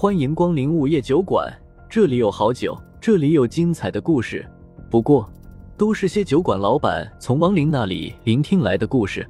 [0.00, 1.46] 欢迎光临午夜酒馆，
[1.86, 4.50] 这里有好酒，这里有精彩的故事。
[4.90, 5.30] 不过，
[5.76, 9.28] 都是些酒馆老板从亡灵那里聆听来的故事。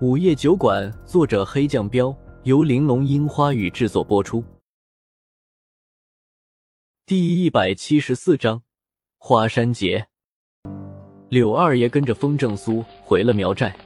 [0.00, 4.42] 午夜酒馆，作者黑酱标，由玲珑樱花雨制作播出。
[7.04, 8.62] 第一百七十四章，
[9.18, 10.06] 花山节。
[11.28, 13.76] 柳二爷跟着风正苏回了苗寨，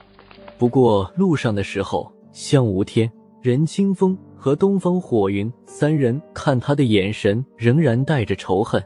[0.56, 3.10] 不过路上的时候，香无天、
[3.42, 8.82] 任清风和东方火云三人看他的眼神仍然带着仇恨。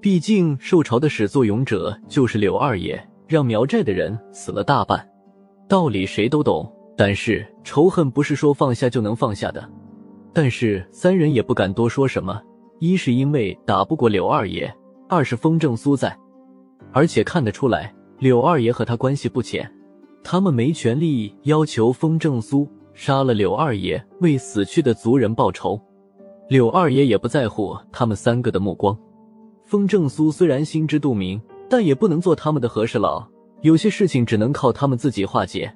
[0.00, 5.08] 毕竟受潮的始作俑者就是柳二爷，让苗寨的人死了大半。
[5.68, 9.64] 道理谁都懂，但是仇恨不是说放下就能放下的。
[10.32, 12.42] 但是三人也不敢多说什么，
[12.80, 14.68] 一是因为打不过柳二爷，
[15.08, 16.16] 二是风正苏在。
[16.92, 19.72] 而且看得出来，柳二爷和他关系不浅，
[20.24, 25.80] 他们没权利要求风正苏杀了柳二爷，为死去的族人报仇。
[26.48, 28.98] 柳二爷也不在乎他们三个的目光。
[29.64, 33.24] 风正苏虽然心知肚明，但也不能做他们的和事佬，
[33.60, 35.72] 有些事情只能靠他们自己化解。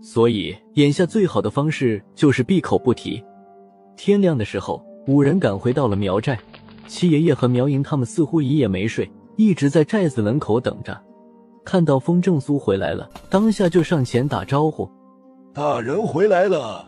[0.00, 3.22] 所以眼下最好的方式就是闭口不提。
[3.94, 6.40] 天亮的时候，五人赶回到了苗寨，
[6.86, 9.06] 七爷爷和苗莹他们似乎一夜没睡。
[9.36, 10.98] 一直在寨子门口等着，
[11.62, 14.88] 看到风正苏回来了，当下就上前打招呼
[15.54, 16.84] ：“大人回来了，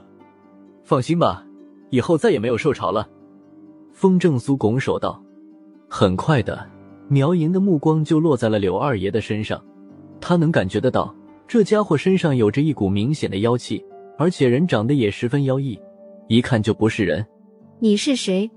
[0.83, 1.47] 放心吧，
[1.91, 3.09] 以后再也没有受潮了。”
[3.95, 5.23] 风正苏拱手道。
[5.89, 6.69] 很快的，
[7.07, 9.65] 苗莹的目光就落在了柳二爷的身上，
[10.21, 11.15] 他能感觉得到
[11.47, 13.85] 这家伙身上有着一股明显的妖气，
[14.19, 15.79] 而且人长得也十分妖异，
[16.27, 17.25] 一看就不是人。
[17.79, 18.51] 你是谁？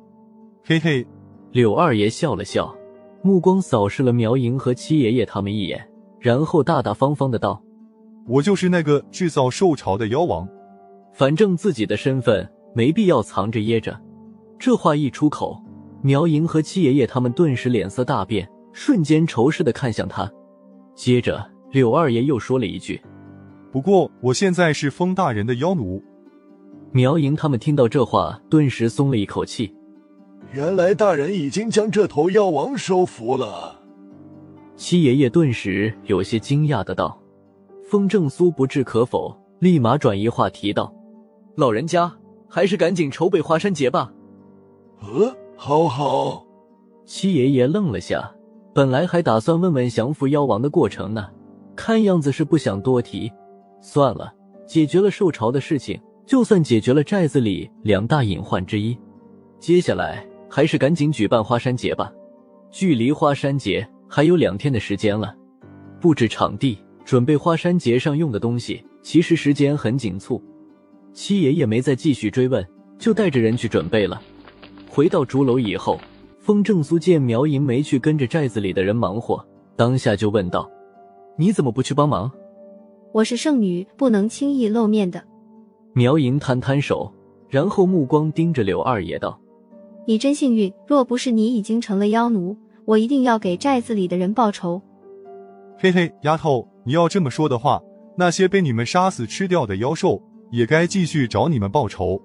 [0.66, 1.06] 嘿嘿，
[1.52, 2.76] 柳二爷笑了笑。
[3.22, 5.88] 目光扫视了苗莹和七爷爷他们一眼，
[6.20, 7.62] 然后大大方方的道
[8.30, 10.48] ：“我就是那个制造兽潮的妖王。
[11.12, 14.00] 反正自己的身份没必要藏着掖着。”
[14.60, 15.62] 这话一出口，
[16.02, 20.32] 苗莹和七爷爷他们顿时脸色大变，瞬间仇视的看向他。
[20.94, 23.02] 接着，柳二爷又说了一句
[23.72, 26.02] ：“不过我现在是风大人的妖奴。”
[26.92, 29.74] 苗莹他们听到这话，顿时松了一口气。
[30.52, 33.80] 原来大人已经将这头妖王收服了。
[34.76, 37.18] 七爷爷顿时有些惊讶的道
[37.90, 40.94] ：“风正苏不置可否，立马转移话题道
[41.58, 42.12] ：‘老人家，
[42.48, 44.14] 还是赶紧筹备花山节吧。’
[45.02, 46.46] 呃，好好。”
[47.04, 48.32] 七爷爷愣了下，
[48.76, 51.28] 本来还打算问问降服妖王的过程呢，
[51.76, 53.32] 看样子是不想多提。
[53.82, 54.32] 算了，
[54.68, 58.96] 解决了受潮的事情，就算解决了寨子里两大隐患之一。
[59.60, 60.24] 接下来。
[60.52, 62.12] 还是赶紧举办花山节吧，
[62.72, 65.36] 距离花山节还有两天的时间了。
[66.02, 66.76] 布置场地，
[67.10, 70.40] 准备花山节上用的东西，其实时间很紧促。
[71.12, 72.64] 七爷爷没再继续追问，
[73.00, 74.22] 就带着人去准备了。
[74.88, 76.00] 回到竹楼以后，
[76.38, 79.44] 风正苏见苗银没去跟着寨子里的人忙活，
[79.76, 80.70] 当下就问道
[81.36, 82.32] ：“你怎么不去帮忙
[83.12, 85.24] ？”“我是圣女，不能轻易露面的。”
[85.94, 87.12] 苗银摊摊手，
[87.50, 89.42] 然后目光盯着柳二爷道。
[90.06, 92.56] 你真幸运，若不是你已经成了妖奴，
[92.86, 94.80] 我一定要给寨子里的人报仇。
[95.80, 97.82] 嘿嘿，丫头，你要这么说的话，
[98.16, 102.22] 那些被你们杀死吃掉的妖兽也该继续找你们报仇。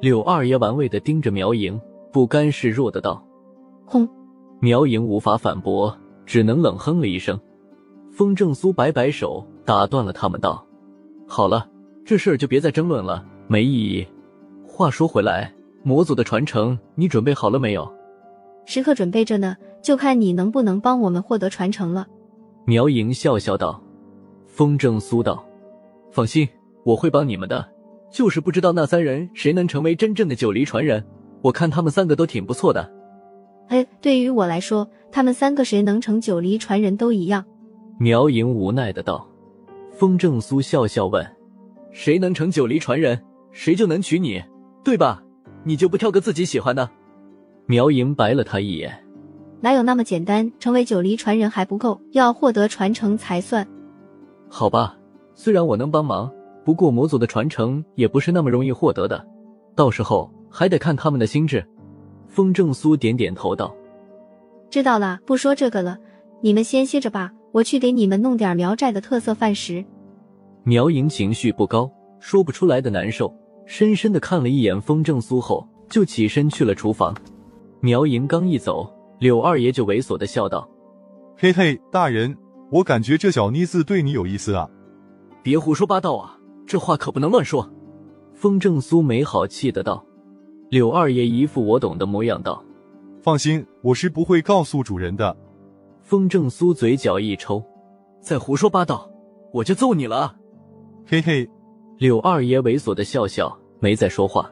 [0.00, 1.80] 柳二爷玩味的盯着苗莹，
[2.12, 3.24] 不甘示弱的道
[3.86, 4.08] ：“哼！”
[4.60, 5.96] 苗莹无法反驳，
[6.26, 7.38] 只能冷哼了一声。
[8.10, 10.64] 风正苏摆摆手，打断了他们道
[11.26, 11.68] ：“好了，
[12.04, 14.06] 这事儿就别再争论了，没意义。
[14.66, 15.52] 话说回来。”
[15.84, 17.92] 魔祖的传承，你准备好了没有？
[18.66, 22.06] 时刻准备着呢，就看你能不能帮我们获得传承了。
[22.64, 23.82] 苗莹笑笑道。
[24.52, 25.42] 风正苏道
[26.12, 26.46] ：“放心，
[26.84, 27.66] 我会帮你们的。
[28.10, 31.02] 就是不知道那三人谁能成为真正的九黎传人。
[31.40, 32.92] 我看他们三个都挺不错的。”
[33.68, 37.42] 哎，对于我来说，他们三个谁能成九黎传人都一样。
[37.98, 39.26] 苗莹无奈的道。
[39.90, 41.26] 风正苏笑笑问
[41.90, 43.18] ：“谁能成九黎传人，
[43.52, 44.42] 谁就能娶你，
[44.84, 45.22] 对吧？”
[45.64, 46.90] 你就不挑个自己喜欢的？
[47.64, 48.92] 苗莹白了他一眼，
[49.60, 50.52] 哪有那么简单？
[50.58, 53.66] 成为九黎传人还不够，要获得传承才算。
[54.54, 54.94] 好吧，
[55.34, 56.30] 虽然我能帮忙，
[56.62, 59.26] 不过魔族的传承也不是那么容易获得的，
[59.74, 61.66] 到时候还得看他们的心智。
[62.28, 63.74] 风正苏点点头道
[64.68, 65.96] ：“知道了，不说这个了，
[66.42, 69.82] 你们先歇着吧，我去给你们弄点苗寨的特色饭食。”
[70.64, 71.90] 苗莹情绪不高，
[72.20, 73.34] 说不出来的难受。
[73.64, 77.16] 深深的看了一眼风正苏后，就起身去了厨房。
[77.80, 78.86] 苗莹刚一走，
[79.18, 80.68] 柳二爷就猥琐的笑道
[81.38, 82.36] ：“嘿嘿，大人，
[82.72, 84.68] 我感觉这小妮子对你有意思啊！”
[85.44, 87.70] 别胡说八道啊，这话可不能乱说。
[88.32, 90.02] 风正苏没好气的道。
[90.70, 92.64] 柳二爷一副我懂的模样道
[93.20, 95.36] ：“放心，我是不会告诉主人的。”
[96.00, 97.62] 风正苏嘴角一抽
[98.20, 99.08] ：“再胡说八道，
[99.52, 100.34] 我就揍你了！”
[101.06, 101.46] 嘿嘿，
[101.98, 104.50] 柳二爷猥琐的笑笑，没再说话。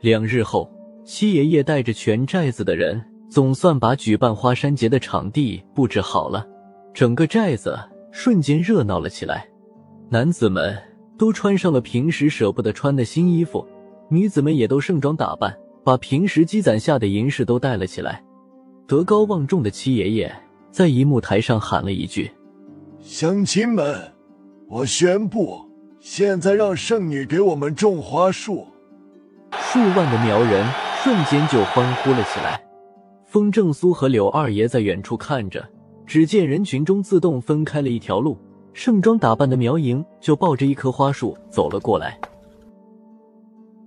[0.00, 0.70] 两日后，
[1.04, 6.46] 七爷爷带着全寨子的人，总算把举办花山节的场地布置好了，
[6.92, 7.78] 整个寨子
[8.10, 9.48] 瞬间热闹了起来。
[10.10, 10.76] 男子们
[11.18, 13.66] 都穿上了平时舍不得穿的新衣服。
[14.10, 15.54] 女子们也都盛装打扮，
[15.84, 18.24] 把平时积攒下的银饰都带了起来。
[18.86, 20.34] 德高望重的七爷爷
[20.70, 22.30] 在一幕台上喊了一句
[23.00, 24.14] ：“乡亲们，
[24.66, 25.60] 我宣布，
[26.00, 28.66] 现在让圣女给我们种花树。”
[29.52, 30.66] 数万的苗人
[31.02, 32.58] 瞬间就欢呼了起来。
[33.26, 35.68] 风正苏和柳二爷在远处看着，
[36.08, 38.38] 只见人群中自动分开了一条路，
[38.72, 42.18] 盛装打扮的苗莹就抱着一棵花树走了过来。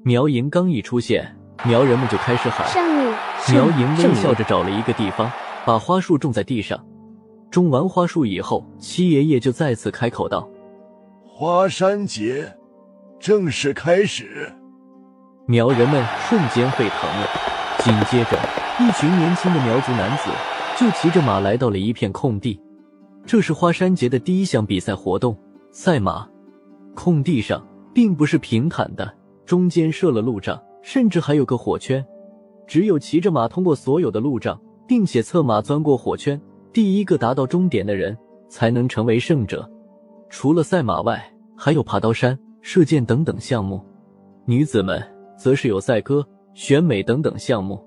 [0.03, 1.35] 苗莹刚一出现，
[1.65, 3.11] 苗人们就开始喊：“圣女！”
[3.51, 5.31] 苗莹微笑着找了一个地方，
[5.65, 6.79] 把花树种在地上。
[7.49, 10.47] 种完花树以后，七爷爷就再次开口道
[11.25, 12.55] ：“花山节
[13.19, 14.53] 正式开始。”
[15.47, 17.27] 苗人们瞬间沸腾了。
[17.79, 18.37] 紧接着，
[18.79, 20.29] 一群年轻的苗族男子
[20.81, 22.59] 就骑着马来到了一片空地，
[23.23, 25.37] 这是花山节的第一项比赛活动——
[25.69, 26.27] 赛马。
[26.95, 27.63] 空地上
[27.93, 29.13] 并不是平坦的。
[29.45, 32.03] 中间设了路障，甚至还有个火圈。
[32.65, 36.41] 只有骑着马通过所有的路障，并且策马钻过火圈，
[36.73, 38.17] 第一个达到终点的人
[38.49, 39.69] 才能成为胜者。
[40.31, 41.23] 除了赛马外，
[41.55, 43.79] 还有爬刀山、射箭等等项目。
[44.45, 44.99] 女子们
[45.37, 47.79] 则是有赛歌、选美等等项目。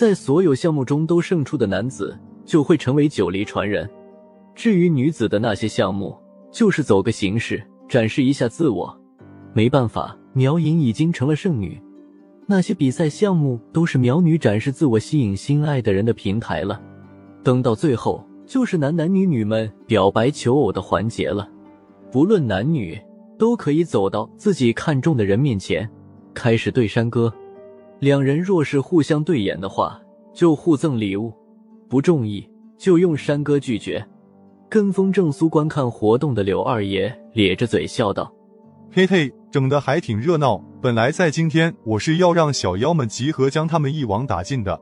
[0.00, 3.86] 在所有项目中都胜出的男子就会成为九黎传人。
[4.54, 6.16] 至于女子的那些项目，
[6.50, 8.98] 就是走个形式，展示一下自我。
[9.52, 10.16] 没办法。
[10.32, 11.78] 苗影已经成了剩女，
[12.46, 16.80] 那些比赛项目都是苗女展示自我、吸引心爱的人的平台了。
[17.42, 21.46] 等到最后，就是男男女女们表白求偶的环节了。
[22.10, 22.98] 不论男女，
[23.38, 25.86] 都可以走到自己看中的人面前，
[26.32, 27.30] 开始对山歌。
[28.00, 30.00] 两人若是互相对眼的话，
[30.32, 31.30] 就互赠礼物；
[31.86, 32.48] 不中意，
[32.78, 34.02] 就用山歌拒绝。
[34.70, 38.32] 跟风正苏观看活动的柳二爷咧着嘴笑道。
[38.90, 40.56] 嘿嘿，整的还挺热闹。
[40.80, 44.80] 本来在今天，我是要让小妖们集合，将他们一网打尽的。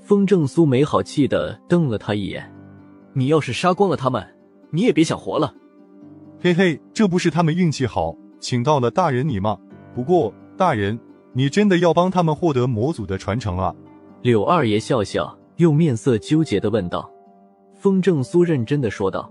[0.00, 2.48] 风正苏没好气的瞪了他一眼
[3.12, 4.24] ：“你要是杀光了他们，
[4.70, 5.52] 你也别想活了。”
[6.40, 9.58] 嘿嘿，这不是他们运气好，请到了大人你吗？
[9.96, 10.96] 不过大人，
[11.36, 13.74] 你真的要帮他们获得魔祖的传承啊？
[14.22, 17.10] 柳二爷笑笑，又面色纠结的问道。
[17.74, 19.30] 风正苏认真的说道：“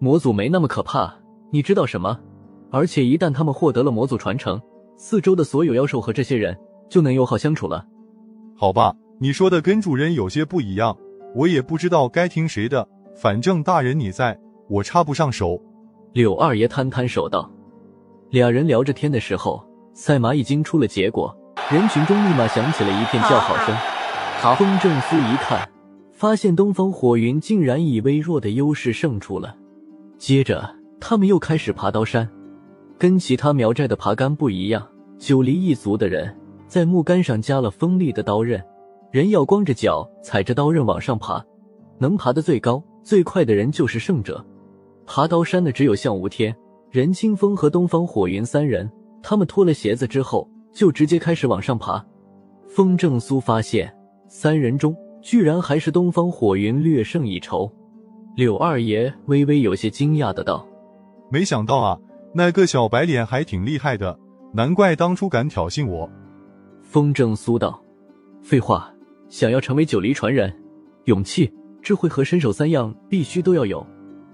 [0.00, 1.14] 魔祖没那么可怕，
[1.52, 2.18] 你知道什么？”
[2.72, 4.60] 而且一旦他们获得了魔祖传承，
[4.96, 6.58] 四周的所有妖兽和这些人
[6.88, 7.86] 就能友好相处了。
[8.56, 10.98] 好吧，你说的跟主人有些不一样，
[11.32, 12.88] 我也不知道该听谁的。
[13.14, 14.36] 反正大人你在，
[14.68, 15.62] 我插不上手。
[16.12, 17.48] 柳二爷摊摊手道。
[18.30, 19.64] 俩人聊着天的时候，
[19.96, 21.34] 赛马已经出了结果，
[21.72, 23.74] 人群中立马响起了一片叫好声。
[24.42, 25.66] 好，风正苏一看，
[26.12, 29.56] 发现东方火云竟然以微弱的优势胜出了。
[30.18, 30.68] 接着，
[31.00, 32.28] 他们又开始爬刀山。
[32.98, 34.86] 跟其他苗寨的爬杆不一样，
[35.18, 36.36] 九黎一族的人
[36.68, 38.62] 在木杆上加了锋利的刀刃，
[39.10, 41.42] 人要光着脚踩着刀刃往上爬，
[41.96, 44.44] 能爬得最高最快的人就是胜者。
[45.06, 46.54] 爬刀山的只有向无天、
[46.90, 48.90] 任清风和东方火云三人，
[49.22, 52.04] 他们脱了鞋子之后就直接开始往上爬。
[52.68, 53.92] 风正苏发现
[54.28, 57.70] 三人中居然还是东方火云略胜一筹，
[58.36, 60.66] 柳二爷微微有些惊讶的道
[61.30, 61.98] ：“没想到啊。”
[62.34, 64.18] 那个小白脸还挺厉害的，
[64.52, 66.10] 难怪当初敢挑衅我。
[66.82, 67.82] 风正苏道
[68.44, 68.92] ：“废话，
[69.30, 70.54] 想要成为九黎传人，
[71.04, 73.86] 勇气、智慧和身手三样必须都要有。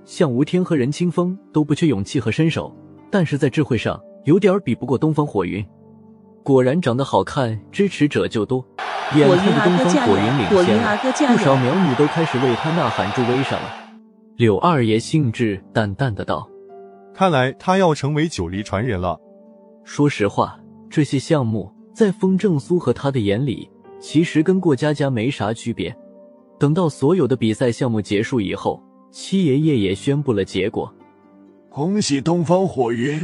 [0.05, 2.75] 像吴天和任清风都不缺勇气和身手，
[3.09, 5.65] 但是在智慧上有点比不过东方火云。
[6.43, 8.65] 果然长得好看，支持者就多。
[9.15, 13.69] 眼看着东方火云领先，不少苗女都开始为他呐喊助威上了。”
[14.37, 16.49] 柳二爷兴致淡淡的道。
[17.15, 19.21] 看来他要成为九黎传人了。
[19.85, 25.95] 说实话，这些项目在风正苏和他的眼里，其实跟过家家没啥区别。
[26.59, 30.93] 等到所有的比赛项目结束以后，七爷爷也宣布了结果：
[31.69, 33.21] 恭喜东方火云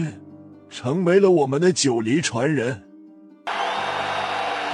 [0.71, 2.83] 成为了我们的九黎传人。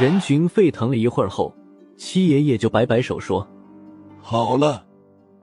[0.00, 1.54] 人群沸腾了一会儿后，
[1.96, 3.46] 七爷爷就摆摆手说
[4.20, 4.84] ：“好了，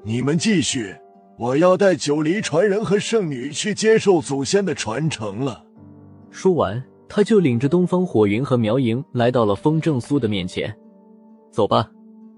[0.03, 0.95] 你们继续。”
[1.39, 5.63] 我要带九黎传人和圣女去接受祖先的传承了。
[6.29, 10.71] 说完，他就领着东方火云和苗莹来到了风正苏的面前。
[11.49, 11.89] 走吧，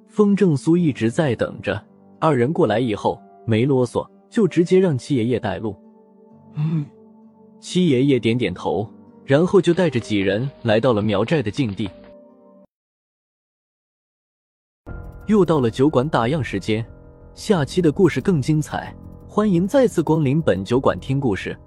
[0.07, 1.83] 风正苏一直在等着。
[2.17, 5.75] 二人过来以后，没啰嗦，就直接让七爷爷带路。
[6.53, 6.85] 嗯，
[7.65, 8.85] 七爷爷点点头，
[9.23, 11.89] 然后就带着几人来到了苗寨的境地。
[15.27, 16.85] 又到了酒馆打烊时间，
[17.33, 18.93] 下期的故事更精彩，
[19.29, 21.57] 欢迎再次光临本酒馆听故事。